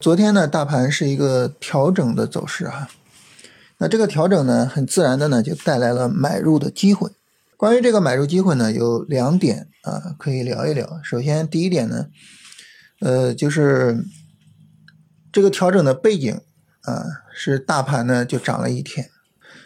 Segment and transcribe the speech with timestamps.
[0.00, 2.88] 昨天呢，大盘是一个调整的走势哈，
[3.76, 7.10] 那这个调整呢，很自然的呢，就带来了买入的机会。
[7.58, 10.98] 关于这个买入机会呢，有两点啊，可以聊一聊。
[11.04, 12.06] 首先，第一点呢，
[13.00, 14.02] 呃，就是
[15.30, 16.40] 这个调整的背景
[16.84, 19.10] 啊，是大盘呢就涨了一天，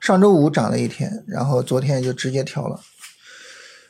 [0.00, 2.78] 上周五涨了一天，然后昨天就直接调了。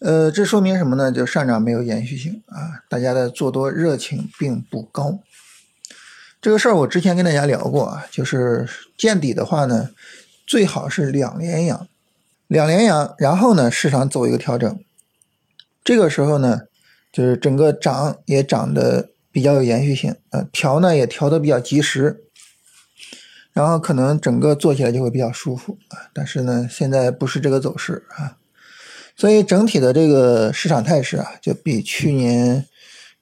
[0.00, 1.12] 呃，这说明什么呢？
[1.12, 5.20] 就上涨没有延续性啊，大家的做多热情并不高。
[6.44, 9.88] 这个事儿我之前跟大家聊过啊，就是见底的话呢，
[10.46, 11.88] 最好是两连阳，
[12.48, 14.78] 两连阳，然后呢市场走一个调整，
[15.82, 16.64] 这个时候呢，
[17.10, 22.24] 就是整个涨也涨得比较有延续性，呃，调呢也调得比较及时，
[23.54, 26.12] 然后可能整个做起来就会比较舒服啊。
[26.12, 28.36] 但是呢，现在不是这个走势啊，
[29.16, 32.66] 所以整体的这个市场态势啊，就比去年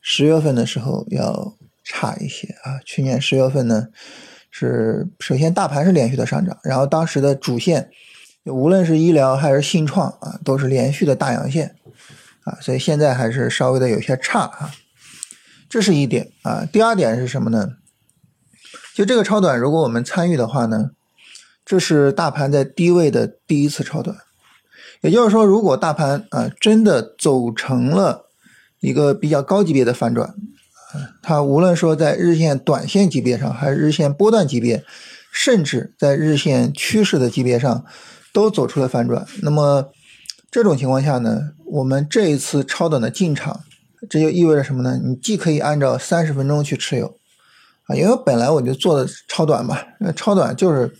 [0.00, 1.55] 十月份的时候要。
[1.84, 2.78] 差一些啊！
[2.84, 3.88] 去年十月份呢，
[4.50, 7.91] 是首先大盘是连续的上涨，然后当时的主线，
[8.44, 11.75] 无论是医疗还是信创啊，都是连续的大阳线
[12.44, 14.70] 啊，所以现在还是稍微的有些差啊，
[15.69, 16.64] 这是一点啊。
[16.72, 17.72] 第二点是什么呢？
[18.94, 20.91] 就这个超短，如果我们参与的话呢，
[21.64, 24.16] 这是大盘在低位的第一次超短，
[25.00, 28.30] 也就是说，如果大盘啊真的走成了
[28.80, 30.34] 一个比较高级别的反转。
[31.23, 34.85] 它无论说在日线短线级别上，还是日线波段级别，
[35.33, 37.84] 甚至在日线趋势的级别上，
[38.33, 39.27] 都走出了反转。
[39.43, 39.91] 那么
[40.51, 43.61] 这种情况下呢，我们这一次超短的进场，
[44.11, 45.01] 这就意味着什么呢？
[45.03, 47.19] 你既可以按照三十分钟去持有，
[47.87, 49.79] 啊，因为本来我就做的超短嘛，
[50.15, 50.93] 超短就是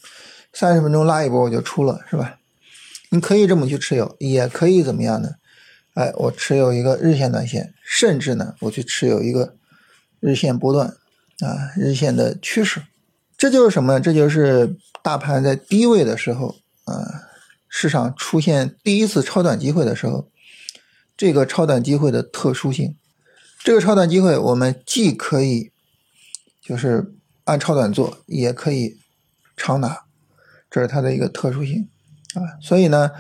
[0.53, 2.37] 三十分钟拉一波我就出了，是吧？
[3.11, 5.29] 你可以这么去持有，也可以怎么样呢？
[5.95, 9.57] 哎，我持有一个日线短线，甚至呢，我去持有一个。
[10.23, 10.87] 日线波段
[11.41, 12.83] 啊，日线的趋势，
[13.37, 13.99] 这就是什么？
[14.01, 17.25] 这就是大盘在低位的时候啊，
[17.69, 20.29] 市场出现第一次超短机会的时候，
[21.17, 22.95] 这个超短机会的特殊性。
[23.65, 25.73] 这个超短机会，我们既可以
[26.61, 27.13] 就是
[27.43, 28.99] 按超短做，也可以
[29.57, 30.05] 长拿，
[30.71, 31.89] 这是它的一个特殊性
[32.35, 32.55] 啊。
[32.61, 33.11] 所以呢，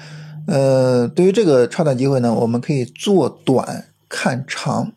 [0.47, 4.93] 呃，对于这个超短机会呢，我们可以做短看长。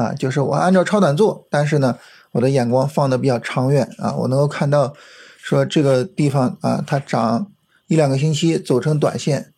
[0.00, 1.98] 啊，就是我按照超短做，但是呢，
[2.32, 4.94] 我的眼光放的比较长远啊，我能够看到，
[5.36, 7.52] 说这个地方啊，它涨
[7.86, 9.52] 一两个星期走成短线，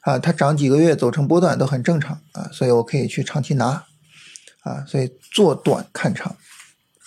[0.00, 3.84] 啊，它涨几个月走成波段都很正常啊，所以我可以去长期拿，
[4.60, 6.36] 啊，所以做短看长，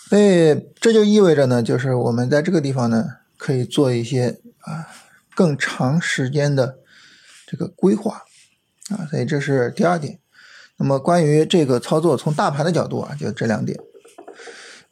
[0.09, 3.05] 所以这就意味着呢，就是我们在这个地方呢，
[3.37, 4.87] 可以做一些啊
[5.35, 6.79] 更长时间的
[7.45, 8.23] 这个规划，
[8.89, 10.17] 啊，所以这是第二点。
[10.79, 13.77] 那么关于这个操作，从大盘的角度啊，就这两点。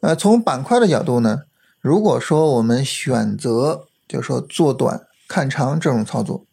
[0.00, 1.40] 呃，从板块的角度呢，
[1.80, 6.44] 如果说我们选择，就是说做短看长这种操作，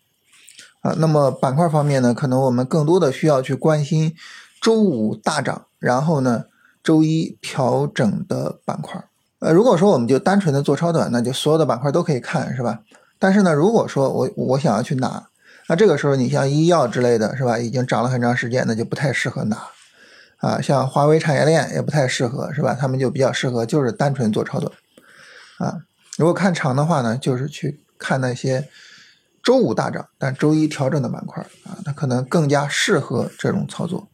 [0.79, 4.15] 啊，那么板块方面呢，可能我们更多的需要去关心
[4.61, 6.45] 周五大涨，然后呢
[6.81, 9.03] 周一调整的板块。
[9.39, 12.79] 呃，如果说我们就单纯的做超短，那就所有的板块都可以看，是吧？
[13.19, 15.27] 但是呢，如果说我我想要去拿。
[15.67, 19.57] 那这个时候，你像医药之类的是吧，已经涨了很长时间，那就不太适合拿，
[20.37, 22.77] 啊，像华为产业链也不太适合，是吧？
[22.79, 24.71] 他们就比较适合就是单纯做超短，
[25.57, 25.81] 啊，
[26.17, 28.69] 如果看长的话呢，就是去看那些
[29.41, 34.07] 周五大涨但周一调整的板块，啊，它可能更加适合这种操作。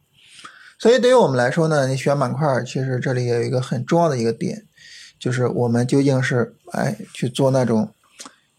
[0.78, 4.64] 所以对于我们来说呢，你选板块，其实这里也有一个很重要的一个点，
[5.18, 7.92] 就是我们究竟是哎去做那种。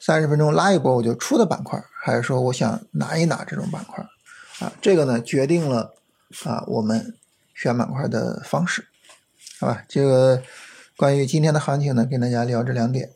[0.06, 4.06] 三十分钟拉一波我就出的板块，还是说我想拿一拿这种板块，
[4.60, 5.94] 啊，这个呢决定了
[6.44, 7.16] 啊我们
[7.56, 8.86] 选板块的方式，
[9.62, 9.86] 好吧？
[9.88, 10.44] 这个
[10.98, 13.12] 关于今天的行情呢，跟大家聊这两点。